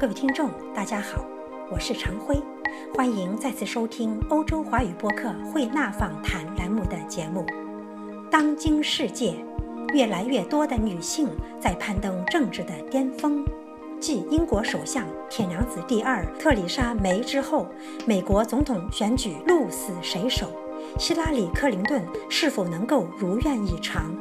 [0.00, 1.24] 各位听众，大家好，
[1.72, 2.40] 我是常辉，
[2.94, 7.44] 欢迎再次收听欧洲华语播客慧纳访谈栏目的节目。
[8.30, 9.34] 当今世界，
[9.92, 11.28] 越来越多的女性
[11.60, 13.44] 在攀登政治的巅峰。
[13.98, 17.66] 继英国首相铁娘子第二特里莎梅之后，
[18.06, 20.46] 美国总统选举鹿死谁手？
[20.96, 24.14] 希拉里·克林顿是否能够如愿以偿？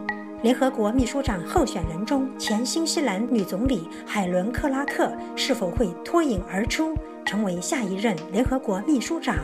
[0.43, 9.35] 联合国秘书长候选人中，前新西兰女总理海伦·克拉克是否会脱颖而出，成为下一任联合国秘书长？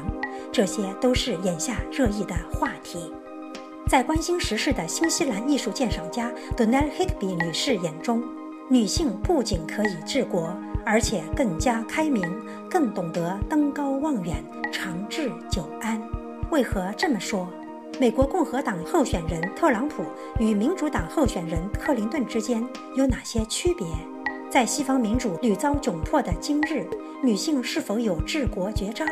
[0.51, 3.11] 这些都是眼下热议的话题。
[3.87, 8.23] 在关心时事的新西兰艺术鉴赏家 Donelle Higby 女士眼中，
[8.69, 10.55] 女性不仅可以治国，
[10.85, 12.21] 而且更加开明，
[12.69, 15.99] 更懂得登高望远、长治久安。
[16.51, 17.47] 为何这么说？
[17.99, 20.03] 美国共和党候选人特朗普
[20.39, 23.85] 与民主党候选人克林顿之间有哪些区别？
[24.49, 26.87] 在西方民主屡遭窘迫的今日，
[27.23, 29.05] 女性是否有治国绝招？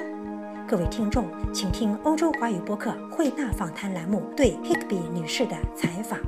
[0.67, 6.19] 各位听众，请听欧洲华语播客慧纳访谈栏目对 Higby 女士的采访。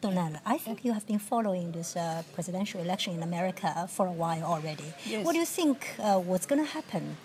[0.00, 4.12] Donella, I think you have been following this uh, presidential election in America for a
[4.12, 4.92] while already.
[5.04, 5.24] Yes.
[5.24, 7.16] What do you think uh, what's going to happen?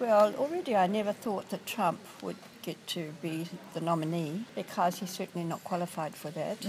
[0.00, 5.10] Well, already I never thought that Trump would get to be the nominee because he's
[5.10, 6.64] certainly not qualified for that.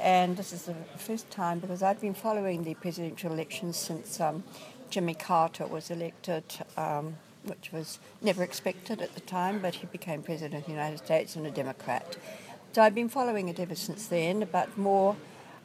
[0.00, 4.42] And this is the first time because I've been following the presidential elections since um,
[4.90, 6.42] Jimmy Carter was elected,
[6.76, 10.98] um, which was never expected at the time, but he became president of the United
[10.98, 12.16] States and a Democrat.
[12.72, 15.16] So I've been following it ever since then, but more,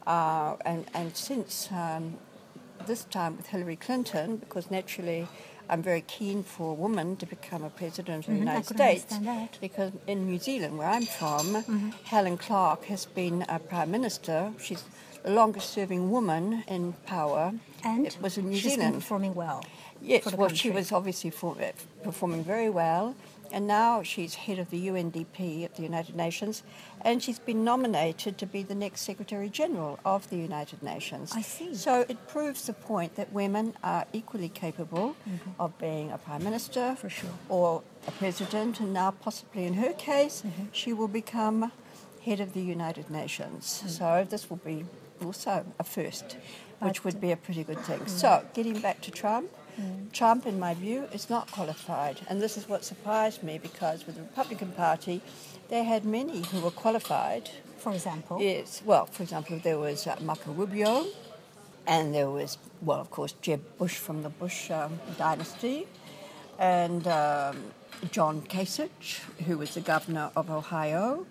[0.06, 2.20] uh, and, and since um,
[2.86, 5.28] this time with Hillary Clinton, because naturally
[5.70, 8.76] I'm very keen for a woman to become a president of the Mhm, I United
[8.76, 9.60] States.
[9.60, 14.54] Because in New Zealand, where I'm from, Helen Clark has been a prime minister.
[14.66, 14.84] She's
[15.24, 17.54] the longest serving woman in power.
[17.84, 18.96] And it was in New she's Zealand.
[18.96, 19.62] performing well.
[20.02, 21.72] Yes, well, she was obviously for, uh,
[22.04, 23.16] performing very well,
[23.52, 26.64] and now she's head of the UNDP at the United Nations,
[27.02, 31.32] and she's been nominated to be the next Secretary General of the United Nations.
[31.36, 31.74] I see.
[31.76, 35.16] So it proves the point that women are equally capable
[35.60, 36.96] of being a prime minister, Mm-hmm.
[36.96, 37.30] For sure.
[37.50, 40.66] or a president, and now possibly in her case, Mm-hmm.
[40.72, 41.72] she will become
[42.26, 43.82] head of the United Nations.
[43.86, 43.90] Mm.
[43.90, 44.86] So this will be
[45.24, 46.36] also a first,
[46.80, 48.00] which would be a pretty good thing.
[48.00, 48.10] Mm.
[48.10, 49.50] So getting back to Trump.
[50.14, 52.22] Trump, in my view, is not qualified.
[52.30, 55.22] And this is what surprised me because with the Republican Party,
[55.70, 57.50] they had many who were qualified.
[57.78, 61.06] For example, Yes, well, for example, there was uh, Marco Rubio,
[61.86, 65.88] and there was, well, of course, Jeb Bush from the Bush um, dynasty,
[66.58, 67.58] and um,
[68.12, 71.26] John Kasich, who was the governor of Ohio.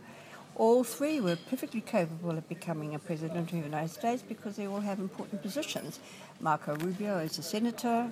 [0.55, 4.67] All three were perfectly capable of becoming a president of the United States because they
[4.67, 6.01] all have important positions.
[6.41, 8.11] Marco Rubio is a senator,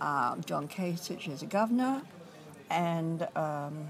[0.00, 2.02] um, John Kasich is a governor,
[2.70, 3.88] and um,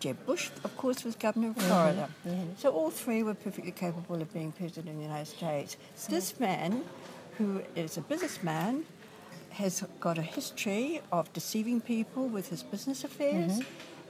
[0.00, 2.08] Jeb Bush, of course, was governor of Florida.
[2.56, 5.76] So all three were perfectly capable of being president of the United States.
[5.94, 6.82] So This man,
[7.38, 8.84] who is a businessman,
[9.50, 13.60] has got a history of deceiving people with his business affairs.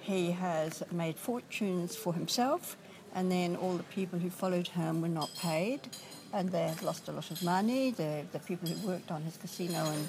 [0.00, 2.76] He has made fortunes for himself,
[3.14, 5.80] and then all the people who followed him were not paid,
[6.32, 7.90] and they have lost a lot of money.
[7.90, 10.08] The, the people who worked on his casino in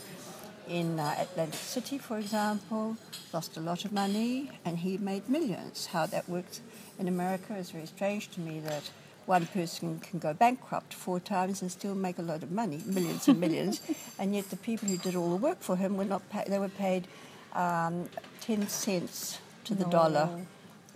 [0.68, 2.98] in uh, Atlantic City, for example,
[3.34, 5.88] lost a lot of money and he made millions.
[5.88, 6.62] How that works
[7.00, 8.84] in America is very strange to me that
[9.26, 13.28] one person can go bankrupt four times and still make a lot of money, millions
[13.28, 13.82] and millions,
[14.20, 16.60] and yet the people who did all the work for him were not paid, they
[16.60, 17.08] were paid
[17.54, 18.08] um,
[18.42, 20.46] 10 cents to the dollar No.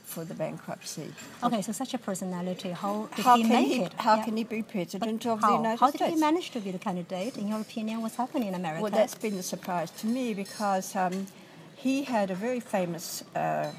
[0.10, 1.08] For the bankruptcy.
[1.44, 3.94] okay, so such a personality, how did How he make he, it?
[3.98, 4.26] how Yeah.
[4.26, 5.48] can he be president But of how?
[5.52, 5.82] the United States?
[5.82, 6.14] how did States?
[6.16, 7.38] he manage to be the candidate?
[7.38, 8.82] In your opinion, what's happening in America?
[8.84, 11.28] Well, that's been a surprise to me because um,
[11.76, 13.72] he had a very famous uh,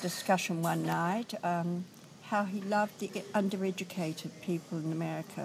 [0.00, 1.84] discussion one night um,
[2.30, 5.44] how he loved the undereducated people in America,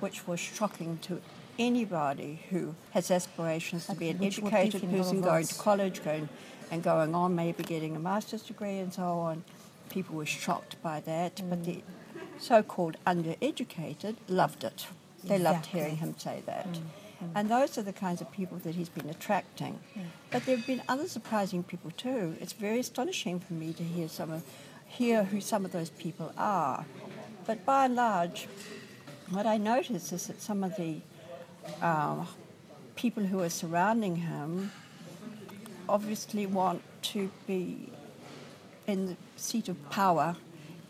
[0.00, 1.20] which was shocking to
[1.58, 6.28] anybody who has aspirations to be an educated person going to college, going
[6.74, 9.44] and going on, maybe getting a master's degree and so on.
[9.90, 11.64] People were shocked by that, but mm.
[11.64, 11.82] the
[12.38, 14.86] so-called undereducated loved it.
[15.22, 16.68] They loved hearing him say that.
[16.68, 16.80] Mm.
[17.22, 17.30] Mm.
[17.36, 19.78] And those are the kinds of people that he's been attracting.
[20.30, 22.36] But there have been other surprising people too.
[22.40, 24.42] It's very astonishing for me to hear some of,
[24.86, 26.84] hear who some of those people are.
[27.46, 28.48] But by and large,
[29.30, 31.00] what I notice is that some of the
[31.80, 32.26] um,
[32.96, 34.72] people who are surrounding him
[35.88, 37.90] obviously want to be
[38.86, 40.36] in the seat of power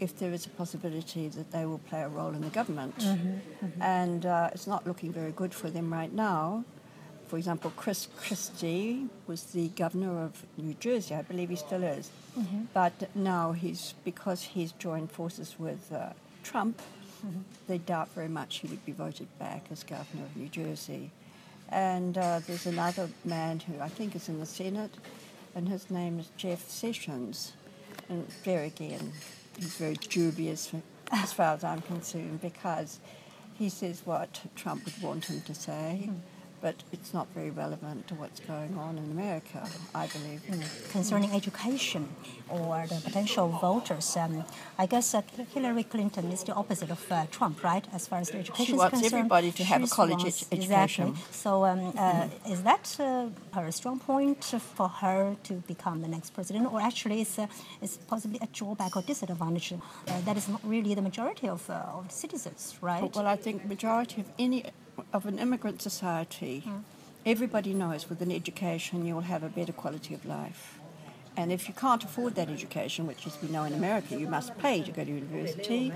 [0.00, 2.98] if there is a possibility that they will play a role in the government.
[2.98, 3.82] Mm-hmm.
[3.82, 6.64] And uh, it's not looking very good for them right now.
[7.28, 11.14] For example, Chris Christie was the governor of New Jersey.
[11.14, 12.10] I believe he still is.
[12.38, 12.64] Mm-hmm.
[12.72, 16.10] But now he's because he's joined forces with uh,
[16.42, 16.82] Trump.
[17.24, 17.40] Mm-hmm.
[17.66, 21.10] They doubt very much he would be voted back as governor of New Jersey.
[21.74, 24.92] And uh, there's another man who I think is in the Senate,
[25.56, 27.54] and his name is Jeff Sessions.
[28.08, 29.12] And there again,
[29.58, 30.70] he's very dubious
[31.10, 33.00] as far as I'm concerned because
[33.54, 36.10] he says what Trump would want him to say.
[36.10, 36.33] Mm
[36.64, 39.60] but it's not very relevant to what's going on in America,
[40.02, 40.40] I believe.
[40.48, 40.92] Mm.
[40.96, 42.02] Concerning education
[42.48, 44.34] or the potential voters, um,
[44.78, 45.20] I guess uh,
[45.54, 47.84] Hillary Clinton is the opposite of uh, Trump, right?
[47.92, 50.50] As far as the education she is wants concerned, everybody to have a college wants,
[50.52, 51.08] education.
[51.08, 51.38] Exactly.
[51.42, 52.52] So, um, uh, mm.
[52.54, 54.42] is that uh, her strong point
[54.76, 57.46] for her to become the next president, or actually is uh,
[57.86, 59.78] is possibly a drawback or disadvantage uh,
[60.26, 63.14] that is not really the majority of, of citizens, right?
[63.14, 64.58] Well, I think majority of any
[65.12, 66.82] of an immigrant society, mm.
[67.24, 70.78] everybody knows with an education you'll have a better quality of life.
[71.36, 74.56] And if you can't afford that education, which as we know in America, you must
[74.58, 75.92] pay to go to university,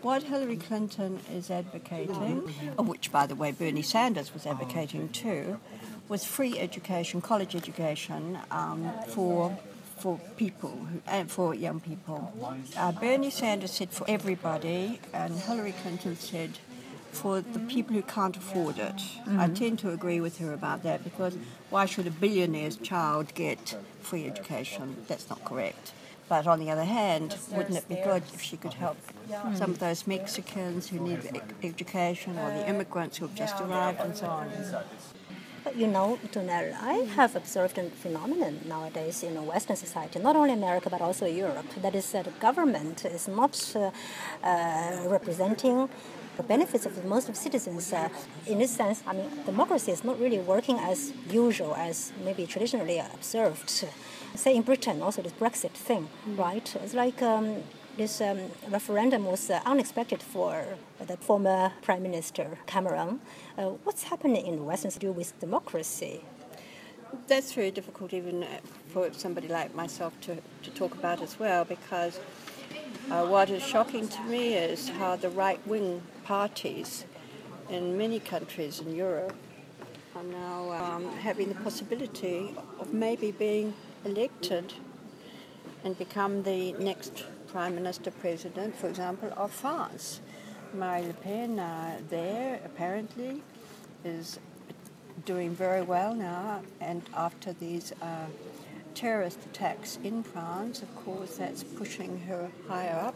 [0.00, 2.42] what Hillary Clinton is advocating,
[2.78, 5.58] which, by the way, Bernie Sanders was advocating too,
[6.08, 9.58] was free education, college education um, for
[9.96, 12.30] for people and for young people.
[12.76, 16.58] Uh, Bernie Sanders said for everybody, and Hillary Clinton said
[17.16, 18.96] for the people who can't afford it.
[18.96, 19.40] Mm-hmm.
[19.40, 21.36] I tend to agree with her about that because
[21.70, 25.04] why should a billionaire's child get free education?
[25.08, 25.92] That's not correct.
[26.28, 28.98] But on the other hand, wouldn't it be good if she could help
[29.54, 31.20] some of those Mexicans who need
[31.62, 34.50] education or the immigrants who have just arrived and so on?
[35.66, 40.52] But you know, Donelle, I have observed a phenomenon nowadays in Western society, not only
[40.52, 43.90] America but also Europe, that is that government is not uh,
[44.44, 45.88] uh, representing
[46.36, 47.92] the benefits of most of citizens.
[47.92, 48.08] Uh,
[48.46, 52.98] in this sense, I mean, democracy is not really working as usual as maybe traditionally
[52.98, 53.84] observed.
[54.34, 56.38] Say in Britain, also this Brexit thing, mm.
[56.38, 56.76] right?
[56.82, 57.62] It's like um,
[57.96, 58.38] this um,
[58.68, 60.64] referendum was uh, unexpected for
[61.06, 63.20] the former Prime Minister Cameron.
[63.56, 66.20] Uh, what's happening in the Western to do with democracy?
[67.28, 68.48] That's very difficult, even uh,
[68.88, 72.20] for somebody like myself to, to talk about as well, because
[73.10, 77.04] uh, what is shocking to me is how the right wing parties
[77.68, 79.34] in many countries in Europe
[80.14, 84.72] are now um, having the possibility of maybe being elected
[85.84, 90.20] and become the next Prime Minister President, for example, of France.
[90.74, 93.42] Marine Le Pen uh, there apparently
[94.04, 94.38] is
[95.24, 98.26] doing very well now, and after these uh,
[98.96, 103.14] terrorist attacks in France, of course, that's pushing her higher up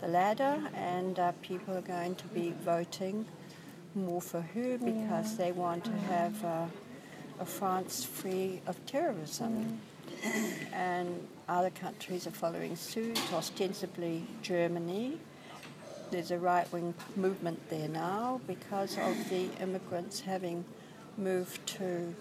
[0.00, 3.26] the ladder, and uh, people are going to be voting
[3.94, 5.36] more for her because yeah.
[5.38, 6.66] they want to have uh,
[7.40, 9.64] a France free of terrorism.
[9.64, 9.76] Mm.
[10.72, 15.18] And other countries are following suit, ostensibly Germany.
[16.10, 20.64] There's a right wing movement there now because of the immigrants having
[21.16, 22.14] moved to,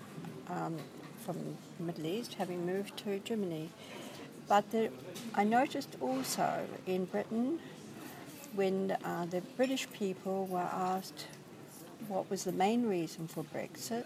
[0.50, 0.78] um,
[1.28, 3.70] from the Middle East, having moved to Germany.
[4.48, 4.90] But the,
[5.36, 7.60] I noticed also in Britain
[8.56, 11.28] when uh, the British people were asked
[12.08, 14.06] what was the main reason for Brexit,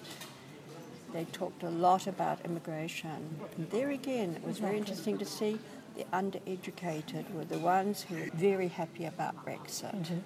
[1.13, 3.39] they talked a lot about immigration.
[3.55, 5.59] And there again, it was very interesting to see
[5.95, 9.93] the undereducated were the ones who were very happy about Brexit.
[9.93, 10.19] Mm-hmm.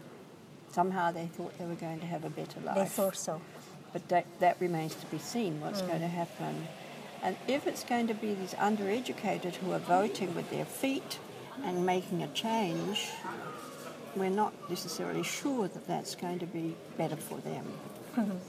[0.71, 2.75] Somehow they thought they were going to have a better life.
[2.75, 3.41] They thought so.
[3.91, 5.87] But that, that remains to be seen what's mm.
[5.87, 6.67] going to happen.
[7.25, 11.17] And if it's going to be these undereducated who are voting with their feet
[11.63, 13.10] and making a change,
[14.15, 17.65] we're not necessarily sure that that's going to be better for them.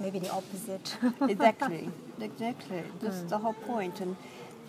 [0.00, 0.96] Maybe the opposite.
[1.22, 1.88] exactly,
[2.20, 2.82] exactly.
[3.00, 3.24] This mm.
[3.24, 3.94] is the whole point.
[3.94, 4.16] point, and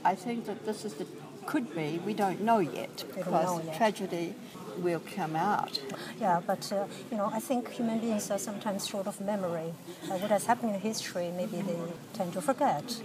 [0.05, 1.07] I think that this is the
[1.47, 1.99] could be.
[2.05, 3.75] We don't know yet because know yet.
[3.77, 4.35] tragedy
[4.77, 5.81] will come out.
[6.21, 9.73] Yeah, but uh, you know, I think human beings are sometimes short of memory.
[10.03, 11.79] Uh, what has happened in history, maybe they
[12.13, 13.01] tend to forget.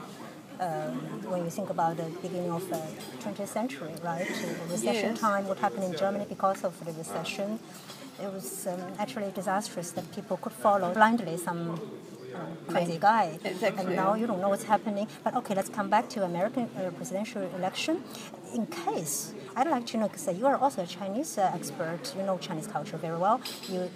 [0.61, 0.95] Um,
[1.31, 2.81] when you think about the beginning of the
[3.25, 4.27] 20th century, right?
[4.27, 5.21] The recession yes.
[5.21, 7.59] time, what happened in Germany because of the recession,
[8.23, 11.81] it was um, actually disastrous that people could follow blindly some
[12.35, 13.39] uh, crazy guy.
[13.45, 13.85] Exactly.
[13.85, 15.07] And now you don't know what's happening.
[15.25, 18.03] But okay, let's come back to American uh, presidential election.
[18.55, 22.23] In case, I'd like to know, because you are also a Chinese uh, expert, you
[22.23, 23.41] know Chinese culture very well.
[23.69, 23.91] You,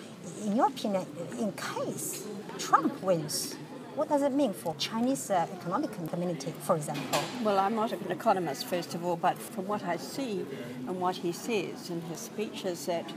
[0.45, 1.07] in your opinion,
[1.39, 2.27] in case
[2.59, 3.57] Trump wins,
[3.97, 7.19] what does it mean for Chinese uh, economic community, for example?
[7.43, 10.45] Well, I'm not an economist, first of all, but from what I see
[10.87, 13.11] and what he says in his speeches, that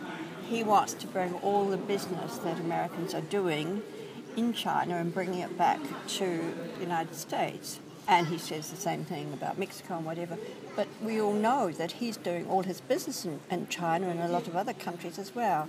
[0.47, 3.83] he wants to bring all the business that Americans are doing
[4.37, 7.81] in China and bringing it back to the United States.
[8.07, 10.37] And he says the same thing about Mexico and whatever.
[10.77, 14.29] But we all know that he's doing all his business in, in China and a
[14.29, 15.67] lot of other countries as well.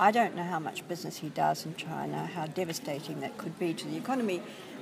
[0.00, 3.74] I don't know how much business he does in China, how devastating that could be
[3.74, 4.40] to the economy.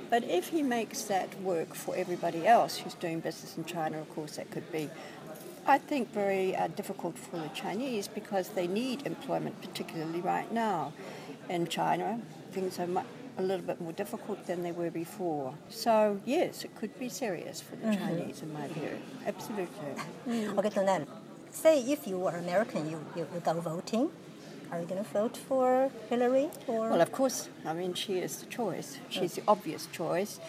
[0.09, 4.09] But if he makes that work for everybody else who's doing business in China, of
[4.15, 4.89] course, that could be,
[5.67, 10.93] I think, very uh, difficult for the Chinese because they need employment, particularly right now.
[11.49, 12.21] In China,
[12.53, 13.05] things are much,
[13.37, 15.53] a little bit more difficult than they were before.
[15.67, 18.07] So, yes, it could be serious for the mm-hmm.
[18.07, 18.97] Chinese, in my view.
[19.27, 19.93] Absolutely.
[20.29, 20.57] Mm.
[20.57, 21.07] Okay, so then,
[21.51, 24.09] say if you were American, you, you, you go voting
[24.71, 26.49] are you going to vote for Hillary?
[26.67, 26.89] Or?
[26.89, 27.49] Well, of course.
[27.65, 28.99] I mean, she is the choice.
[29.09, 30.39] She's the obvious choice.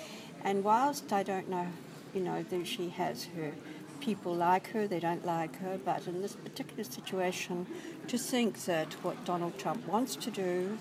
[0.45, 1.67] And whilst I don't know,
[2.15, 3.53] you know, that she has her
[4.01, 7.67] people like her, they don't like her, but in this particular situation,
[8.09, 10.79] to think that what Donald Trump wants to do,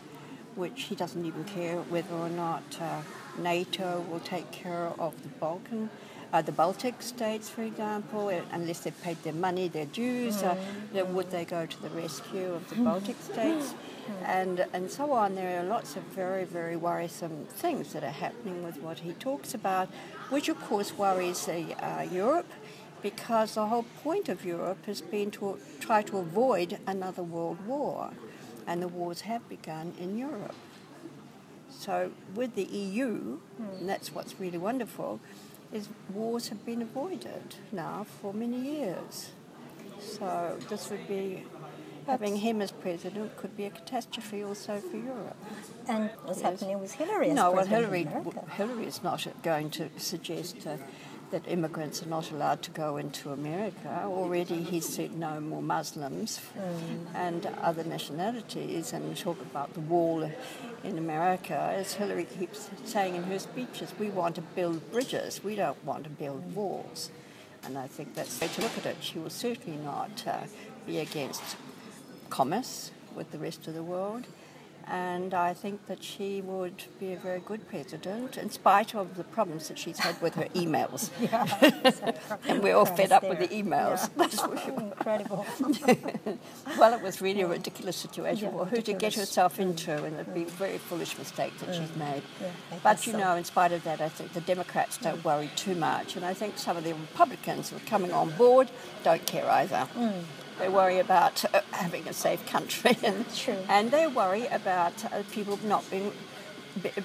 [0.56, 3.02] which he doesn't even care whether or not uh,
[3.38, 5.90] NATO will take care of the Balkan
[6.32, 10.56] uh, the Baltic states, for example, unless they've paid their money, their dues, uh,
[10.94, 13.74] would they go to the rescue of the Baltic states?
[14.26, 15.36] And, and so on.
[15.36, 19.54] There are lots of very, very worrisome things that are happening with what he talks
[19.54, 19.88] about,
[20.30, 22.52] which of course worries uh, Europe
[23.02, 28.12] because the whole point of Europe has been to try to avoid another world war,
[28.68, 30.56] and the wars have begun in Europe.
[31.70, 35.20] So, with the EU, and that's what's really wonderful,
[35.72, 39.32] is wars have been avoided now for many years.
[40.00, 41.44] So this would be
[42.08, 45.38] having him as president could be a catastrophe also for Europe.
[45.88, 46.60] And what's yes.
[46.60, 47.30] happening with Hillary?
[47.34, 48.08] no, well, Hillary,
[48.58, 50.78] Hillary is not going to suggest uh,
[51.32, 54.04] that immigrants are not allowed to go into America.
[54.06, 57.16] Already he said no more Muslims mm.
[57.16, 60.30] and other nationalities and talk about the wall
[60.84, 61.74] in America.
[61.76, 66.04] As Hillary keeps saying in her speeches, we want to build bridges, we don't want
[66.06, 67.12] to build walls.
[67.64, 68.98] And I think that's the way to look at it.
[69.02, 70.42] She will certainly not uh,
[70.88, 71.58] be against
[72.30, 74.26] commerce with the rest of the world
[74.88, 79.24] and I think that she would be a very good president in spite of the
[79.24, 81.10] problems that she's had with her emails.
[82.48, 83.32] and we're all fed up there.
[83.32, 84.02] with the emails.
[84.02, 84.08] Yeah.
[84.18, 84.80] That's for sure.
[84.80, 85.46] Incredible.
[86.78, 90.20] well, it was really a ridiculous situation yeah, for her to get herself into, and
[90.20, 92.24] it'd be a very foolish mistake that she's made.
[92.42, 92.50] Yeah,
[92.84, 93.20] but you so.
[93.20, 96.34] know, in spite of that, I think the Democrats don't worry too much, and I
[96.34, 98.70] think some of the Republicans who are coming on board
[99.04, 99.88] don't care either.
[99.96, 100.24] Mm.
[100.60, 103.26] They worry about uh, having a safe country, and,
[103.70, 106.12] and they worry about uh, people not being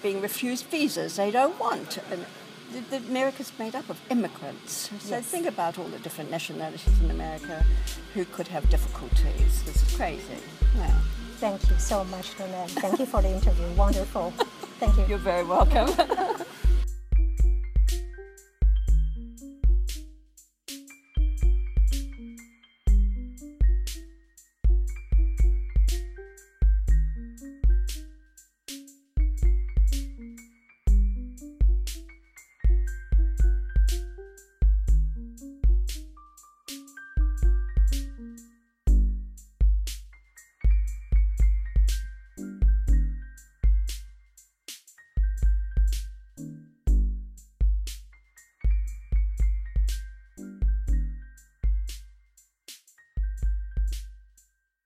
[0.03, 1.99] being refused visas they don't want.
[2.11, 2.27] And
[2.73, 4.91] the, the America's made up of immigrants.
[5.01, 5.27] So yes.
[5.27, 7.65] think about all the different nationalities in America
[8.13, 9.63] who could have difficulties.
[9.65, 10.39] This is crazy.
[10.77, 10.99] Yeah.
[11.37, 12.69] Thank you so much, Donelle.
[12.69, 13.67] Thank you for the interview.
[13.77, 14.33] Wonderful.
[14.81, 15.07] Thank you.
[15.09, 15.89] You're very welcome.